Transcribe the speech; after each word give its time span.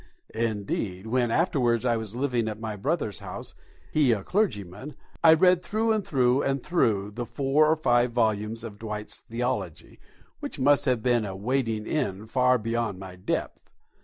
Indeed, 0.33 1.05
when 1.05 1.29
afterwards 1.29 1.85
I 1.85 1.95
was 1.95 2.15
living 2.15 2.47
at 2.47 2.59
my 2.59 2.75
brothers' 2.75 3.19
house, 3.19 3.53
he 3.91 4.13
a 4.13 4.23
clergyman, 4.23 4.95
I 5.23 5.35
read 5.35 5.61
through 5.61 5.91
and 5.91 6.03
through 6.03 6.41
and 6.41 6.63
through 6.63 7.11
the 7.11 7.25
four 7.27 7.67
or 7.69 7.75
five 7.75 8.11
volumes 8.11 8.63
of 8.63 8.79
Dwight's 8.79 9.19
"Theology," 9.19 9.99
which 10.39 10.57
must 10.57 10.85
have 10.85 11.03
been 11.03 11.23
a 11.23 11.35
wading 11.35 11.85
in 11.85 12.25
far 12.25 12.57
beyond 12.57 12.97
my 12.97 13.15
depth. 13.15 13.69